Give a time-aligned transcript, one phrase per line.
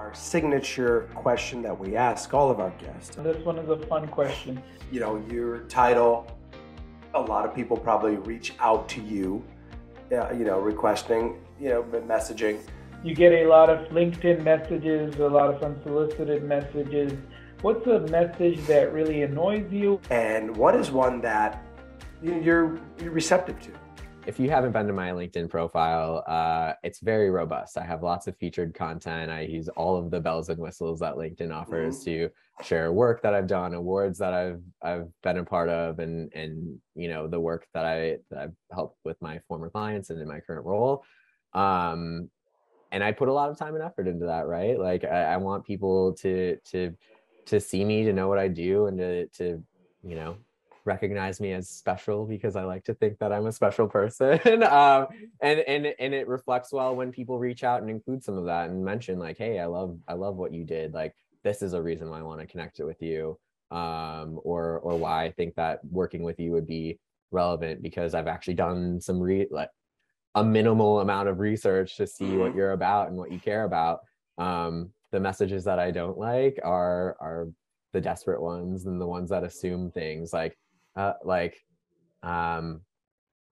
[0.00, 3.16] our signature question that we ask all of our guests.
[3.16, 4.62] This one is a fun question.
[4.90, 6.26] You know, your title,
[7.12, 9.44] a lot of people probably reach out to you,
[10.10, 12.60] uh, you know, requesting, you know, messaging.
[13.04, 17.12] You get a lot of LinkedIn messages, a lot of unsolicited messages.
[17.60, 20.00] What's a message that really annoys you?
[20.08, 21.62] And what is one that
[22.22, 23.70] you're, you're receptive to?
[24.26, 27.78] If you haven't been to my LinkedIn profile, uh, it's very robust.
[27.78, 29.30] I have lots of featured content.
[29.30, 32.10] I use all of the bells and whistles that LinkedIn offers mm-hmm.
[32.10, 32.30] to
[32.62, 36.78] share work that I've done, awards that I've I've been a part of, and and
[36.94, 40.28] you know the work that I that I've helped with my former clients and in
[40.28, 41.04] my current role.
[41.54, 42.30] Um,
[42.92, 44.78] and I put a lot of time and effort into that, right?
[44.78, 46.94] Like I, I want people to to
[47.46, 49.62] to see me, to know what I do, and to to
[50.04, 50.36] you know
[50.84, 54.62] recognize me as special because I like to think that I'm a special person.
[54.62, 55.06] um,
[55.40, 58.70] and and and it reflects well when people reach out and include some of that
[58.70, 60.94] and mention like, hey, I love I love what you did.
[60.94, 63.38] Like this is a reason why I want to connect it with you.
[63.70, 66.98] Um, or or why I think that working with you would be
[67.30, 69.70] relevant because I've actually done some re like
[70.34, 72.58] a minimal amount of research to see what mm-hmm.
[72.58, 74.00] you're about and what you care about.
[74.38, 77.48] Um, the messages that I don't like are are
[77.92, 80.56] the desperate ones and the ones that assume things like
[80.96, 81.56] uh, like
[82.22, 82.82] um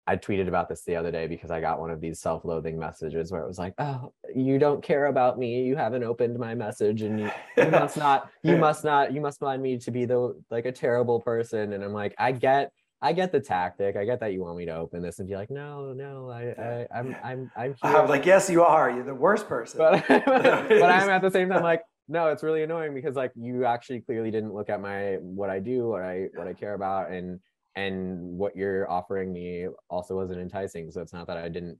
[0.06, 3.30] I tweeted about this the other day because I got one of these self-loathing messages
[3.30, 5.62] where it was like, "Oh, you don't care about me.
[5.62, 8.28] You haven't opened my message, and you, you must not.
[8.42, 9.12] You must not.
[9.12, 12.32] You must find me to be the like a terrible person." And I'm like, I
[12.32, 13.94] get, I get the tactic.
[13.96, 16.50] I get that you want me to open this and be like, "No, no, I,
[16.60, 17.96] I I'm, I'm, I'm." Here.
[17.96, 18.90] I'm like, "Yes, you are.
[18.90, 22.62] You're the worst person." But, but I'm at the same time like, no it's really
[22.62, 26.28] annoying because like you actually clearly didn't look at my what i do what i
[26.34, 27.40] what i care about and
[27.74, 31.78] and what you're offering me also wasn't enticing so it's not that i didn't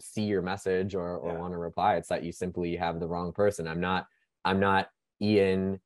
[0.00, 1.38] see your message or or yeah.
[1.38, 3.66] want to reply it's that you simply have the wrong person.
[3.68, 4.06] I'm not
[4.44, 4.88] i'm not
[5.22, 5.80] ian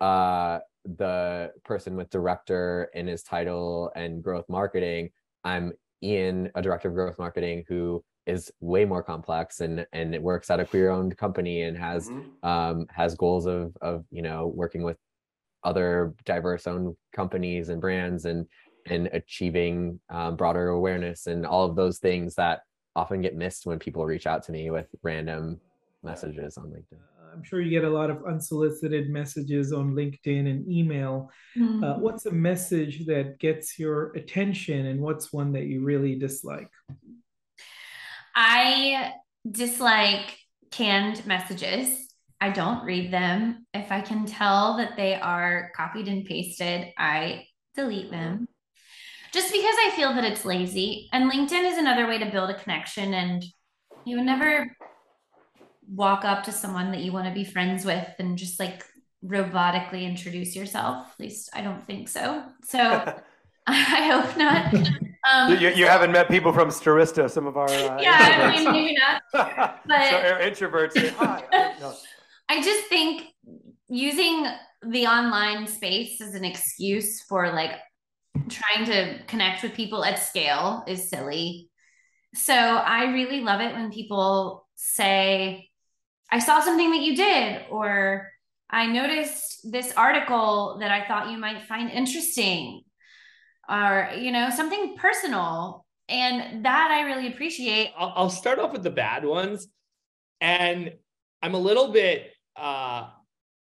[0.00, 5.10] uh the person with director in his title and growth marketing.
[5.44, 10.22] I'm ian a director of growth marketing who is way more complex and and it
[10.22, 12.48] works at a queer owned company and has mm-hmm.
[12.48, 14.96] um, has goals of of you know working with
[15.64, 18.46] other diverse owned companies and brands and
[18.86, 22.60] and achieving um, broader awareness and all of those things that
[22.96, 25.60] often get missed when people reach out to me with random
[26.02, 26.98] messages on LinkedIn.
[26.98, 31.30] Uh, I'm sure you get a lot of unsolicited messages on LinkedIn and email.
[31.56, 31.84] Mm-hmm.
[31.84, 36.70] Uh, what's a message that gets your attention and what's one that you really dislike?
[38.34, 39.12] I
[39.50, 40.38] dislike
[40.70, 42.08] canned messages.
[42.40, 43.66] I don't read them.
[43.74, 48.48] If I can tell that they are copied and pasted, I delete them
[49.32, 51.08] just because I feel that it's lazy.
[51.12, 53.14] And LinkedIn is another way to build a connection.
[53.14, 53.44] And
[54.04, 54.76] you would never
[55.88, 58.84] walk up to someone that you want to be friends with and just like
[59.24, 61.06] robotically introduce yourself.
[61.12, 62.44] At least I don't think so.
[62.64, 62.78] So
[63.66, 64.74] I hope not.
[65.30, 68.72] Um, you, you, haven't met people from Stirista, some of our uh, yeah, I mean,
[68.72, 69.22] maybe not.
[69.86, 71.44] But so introverts say hi.
[71.80, 71.94] No.
[72.48, 73.24] I just think
[73.88, 74.46] using
[74.82, 77.72] the online space as an excuse for like
[78.48, 81.68] trying to connect with people at scale is silly.
[82.34, 85.68] So I really love it when people say,
[86.30, 88.28] I saw something that you did, or
[88.70, 92.82] I noticed this article that I thought you might find interesting
[93.70, 95.86] or you know something personal.
[96.08, 97.92] And that i really appreciate.
[97.96, 99.68] I'll, I'll start off with the bad ones.
[100.40, 100.92] And
[101.42, 103.08] i'm a little bit uh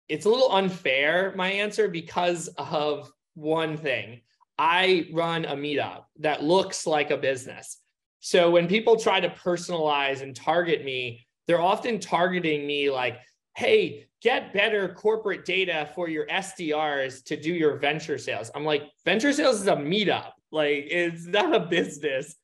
[0.08, 4.22] it's a little unfair my answer because of one thing.
[4.58, 7.78] I run a meetup that looks like a business.
[8.20, 13.18] So when people try to personalize and target me they're often targeting me like
[13.56, 18.50] hey get better corporate data for your SDRs to do your venture sales.
[18.54, 22.36] I'm like, venture sales is a meetup, like it's not a business.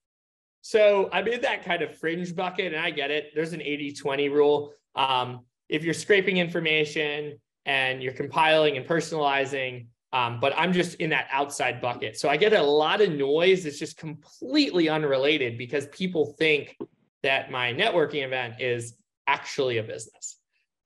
[0.61, 3.31] So I'm in that kind of fringe bucket, and I get it.
[3.35, 4.73] There's an 80 20 rule.
[4.97, 11.11] Um, if you're scraping information and you're compiling and personalizing, um, but I'm just in
[11.11, 12.19] that outside bucket.
[12.19, 16.77] So I get a lot of noise that's just completely unrelated because people think
[17.23, 18.95] that my networking event is
[19.27, 20.38] actually a business.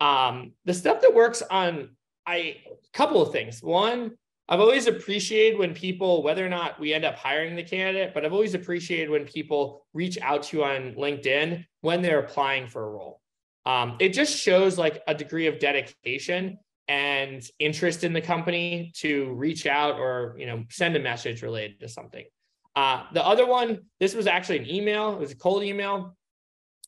[0.03, 1.91] Um, the stuff that works on
[2.27, 2.57] I a
[2.93, 3.63] couple of things.
[3.63, 4.13] One,
[4.49, 8.25] I've always appreciated when people, whether or not we end up hiring the candidate, but
[8.25, 12.85] I've always appreciated when people reach out to you on LinkedIn when they're applying for
[12.85, 13.21] a role.
[13.65, 16.59] Um, it just shows like a degree of dedication
[16.89, 21.79] and interest in the company to reach out or you know send a message related
[21.79, 22.25] to something.
[22.75, 25.13] Uh, the other one, this was actually an email.
[25.13, 26.17] It was a cold email.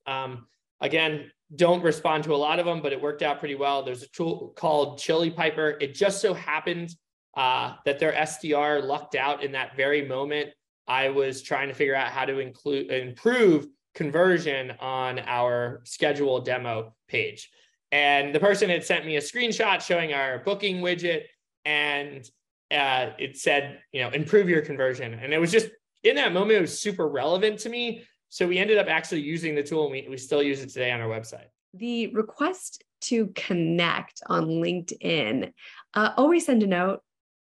[0.05, 0.46] Um,
[0.81, 3.83] again, don't respond to a lot of them, but it worked out pretty well.
[3.83, 5.77] There's a tool called Chili Piper.
[5.81, 6.95] It just so happened
[7.37, 10.51] uh, that their SDR lucked out in that very moment.
[10.87, 16.95] I was trying to figure out how to include improve conversion on our schedule demo
[17.09, 17.51] page.
[17.93, 21.23] And the person had sent me a screenshot showing our booking widget,
[21.65, 22.29] and
[22.71, 25.15] uh, it said, you know, improve your conversion.
[25.15, 25.69] And it was just
[26.03, 28.03] in that moment, it was super relevant to me.
[28.35, 30.91] So we ended up actually using the tool, and we, we still use it today
[30.91, 31.47] on our website.
[31.73, 35.53] The request to connect on LinkedIn,
[35.95, 37.01] uh, always send a note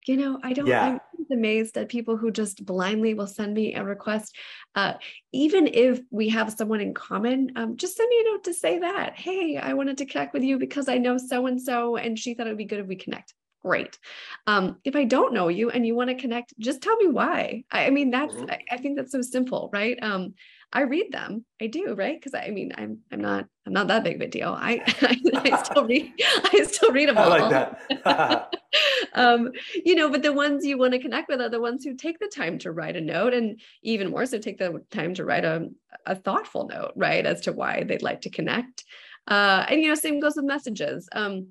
[0.07, 0.85] you know i don't yeah.
[0.85, 1.01] i'm
[1.33, 4.37] amazed at people who just blindly will send me a request
[4.75, 4.93] uh,
[5.33, 8.81] even if we have someone in common um, just send me a note to say
[8.81, 12.19] that hey i wanted to connect with you because i know so and so and
[12.19, 13.33] she thought it would be good if we connect
[13.63, 13.99] great
[14.47, 17.65] um, if i don't know you and you want to connect just tell me why
[17.71, 18.51] i, I mean that's mm-hmm.
[18.51, 20.35] I, I, think that's so simple right um,
[20.75, 21.44] I read them.
[21.62, 22.21] I do, right?
[22.21, 24.53] Because I mean, I'm I'm not I'm not that big of a deal.
[24.59, 27.32] I I, I still read I still read them all.
[27.32, 27.71] I like
[28.05, 28.56] that.
[29.15, 29.53] um,
[29.85, 32.19] you know, but the ones you want to connect with are the ones who take
[32.19, 35.44] the time to write a note, and even more so, take the time to write
[35.44, 35.69] a
[36.06, 38.85] a thoughtful note, right, as to why they'd like to connect.
[39.29, 41.09] Uh, and you know, same goes with messages.
[41.12, 41.49] Um,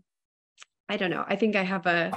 [0.89, 1.23] I don't know.
[1.25, 2.11] I think I have a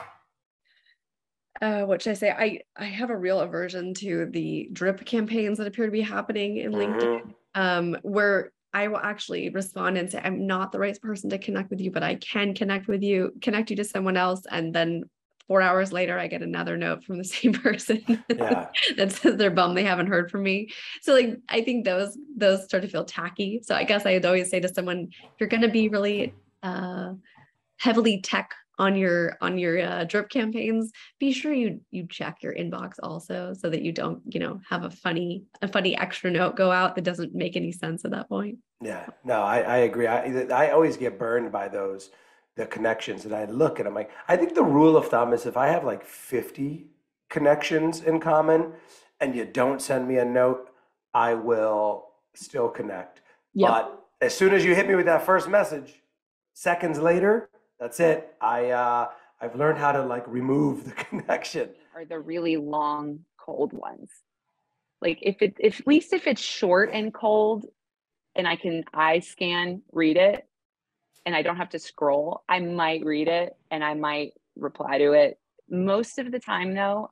[1.62, 2.30] uh, what should I say?
[2.30, 6.58] I I have a real aversion to the drip campaigns that appear to be happening
[6.58, 7.30] in LinkedIn, mm-hmm.
[7.60, 11.70] um, where I will actually respond and say, I'm not the right person to connect
[11.70, 15.04] with you, but I can connect with you, connect you to someone else, and then
[15.48, 18.68] four hours later, I get another note from the same person yeah.
[18.96, 20.70] that says they're bummed they haven't heard from me.
[21.02, 23.60] So like I think those those start to feel tacky.
[23.62, 27.12] So I guess I'd always say to someone, if you're going to be really uh,
[27.78, 32.54] heavily tech on your on your uh, drip campaigns be sure you you check your
[32.54, 36.56] inbox also so that you don't you know have a funny a funny extra note
[36.56, 38.58] go out that doesn't make any sense at that point.
[38.82, 39.06] Yeah.
[39.24, 40.06] No i, I agree.
[40.06, 42.10] I, I always get burned by those
[42.56, 45.44] the connections and i look and i'm like i think the rule of thumb is
[45.44, 46.86] if i have like 50
[47.28, 48.72] connections in common
[49.20, 50.70] and you don't send me a note
[51.14, 53.20] i will still connect.
[53.54, 53.70] Yep.
[53.70, 56.02] but as soon as you hit me with that first message
[56.54, 58.34] seconds later that's it.
[58.40, 59.08] I uh,
[59.40, 61.70] I've learned how to like remove the connection.
[61.94, 64.10] Are the really long cold ones?
[65.00, 67.66] Like if it if at least if it's short and cold,
[68.34, 70.46] and I can eye scan read it,
[71.26, 75.12] and I don't have to scroll, I might read it and I might reply to
[75.12, 75.38] it.
[75.68, 77.10] Most of the time, though,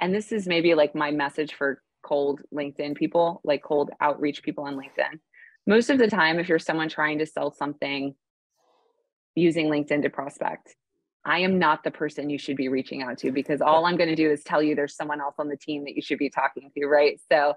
[0.00, 4.64] and this is maybe like my message for cold LinkedIn people, like cold outreach people
[4.64, 5.20] on LinkedIn.
[5.66, 8.14] Most of the time, if you're someone trying to sell something
[9.34, 10.74] using LinkedIn to prospect.
[11.24, 14.10] I am not the person you should be reaching out to because all I'm going
[14.10, 16.28] to do is tell you there's someone else on the team that you should be
[16.28, 17.18] talking to, right?
[17.32, 17.54] So,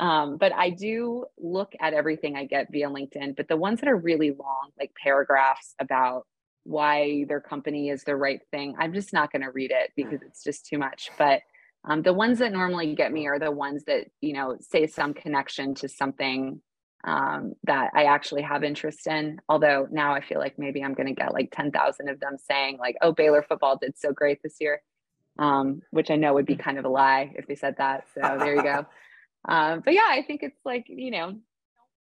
[0.00, 3.88] um, but I do look at everything I get via LinkedIn, but the ones that
[3.88, 6.26] are really long, like paragraphs about
[6.64, 10.22] why their company is the right thing, I'm just not going to read it because
[10.22, 11.10] it's just too much.
[11.18, 11.40] But
[11.84, 15.12] um, the ones that normally get me are the ones that, you know, say some
[15.12, 16.62] connection to something
[17.04, 19.40] um, that I actually have interest in.
[19.48, 22.78] Although now I feel like maybe I'm going to get like 10,000 of them saying,
[22.78, 24.82] like, oh, Baylor football did so great this year,
[25.38, 28.06] um, which I know would be kind of a lie if they said that.
[28.14, 28.86] So there you go.
[29.44, 31.34] Um, but yeah, I think it's like, you know,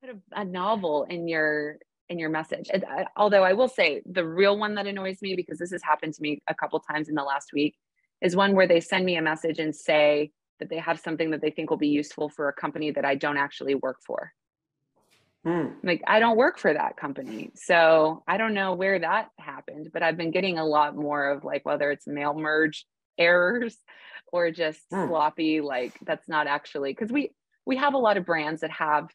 [0.03, 1.79] put a, a novel in your
[2.11, 2.69] in your message.
[2.71, 5.83] And, uh, although I will say the real one that annoys me because this has
[5.83, 7.77] happened to me a couple times in the last week
[8.21, 11.41] is one where they send me a message and say that they have something that
[11.41, 14.35] they think will be useful for a company that I don't actually work for.
[15.47, 15.77] Mm.
[15.83, 17.51] Like I don't work for that company.
[17.55, 21.45] So I don't know where that happened, but I've been getting a lot more of
[21.45, 22.85] like whether it's mail merge
[23.19, 23.77] errors
[24.33, 25.09] or just mm.
[25.09, 27.31] sloppy like that's not actually cuz we
[27.65, 29.09] we have a lot of brands that have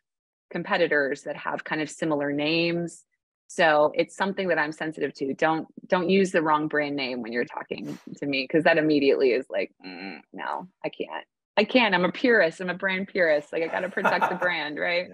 [0.50, 3.03] competitors that have kind of similar names.
[3.48, 5.34] So it's something that I'm sensitive to.
[5.36, 9.32] Don't don't use the wrong brand name when you're talking to me because that immediately
[9.32, 11.25] is like mm, no, I can't.
[11.58, 11.96] I can't.
[11.96, 12.60] I'm a purist.
[12.60, 13.53] I'm a brand purist.
[13.53, 15.10] Like I got to protect the brand, right?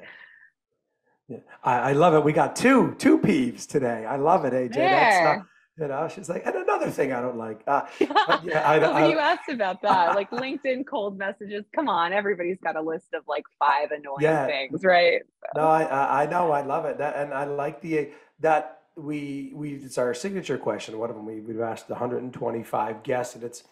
[1.32, 1.38] Yeah.
[1.64, 2.24] I, I, love it.
[2.24, 4.06] We got two two peeves today.
[4.06, 4.76] I love it, AJ.
[4.76, 5.36] Yeah.
[5.36, 5.48] That's
[5.80, 7.62] you know, she's like, and another thing I don't like.
[7.66, 7.84] Uh,
[8.44, 11.64] yeah, I, I, you asked about that, like LinkedIn cold messages.
[11.74, 14.46] Come on, everybody's got a list of like five annoying yeah.
[14.46, 15.22] things, right?
[15.56, 15.62] So.
[15.62, 16.98] No, I I know, I love it.
[16.98, 18.10] That and I like the
[18.42, 21.00] that we we it's our signature question.
[21.00, 23.64] One of them we we've asked 125 guests, and it's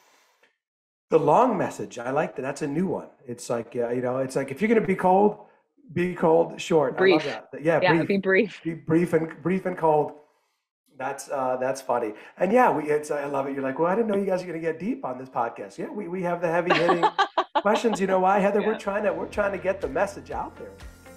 [1.09, 1.99] the long message.
[1.99, 2.43] I like that.
[2.43, 3.09] That's a new one.
[3.27, 5.48] It's like uh, you know, it's like if you're gonna be cold
[5.93, 6.97] be cold, short.
[6.97, 7.23] Brief.
[7.23, 7.63] I love that.
[7.63, 8.07] Yeah, yeah brief.
[8.07, 8.61] Be brief.
[8.63, 10.13] Be brief and brief and cold.
[10.97, 12.13] That's uh, that's funny.
[12.37, 13.53] And yeah, we it's I love it.
[13.53, 15.77] You're like, well, I didn't know you guys are gonna get deep on this podcast.
[15.77, 17.05] Yeah, we, we have the heavy hitting
[17.61, 17.99] questions.
[17.99, 18.61] You know why, Heather?
[18.61, 18.67] Yeah.
[18.67, 20.71] We're trying to we're trying to get the message out there.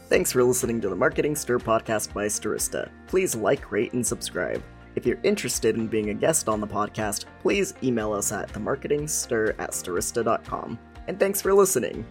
[0.08, 2.90] Thanks for listening to the Marketing Stir podcast by Stirista.
[3.06, 4.62] Please like, rate, and subscribe.
[4.94, 9.54] If you're interested in being a guest on the podcast, please email us at themarketingstir
[9.58, 10.78] at stirista.com.
[11.08, 12.04] And thanks for listening.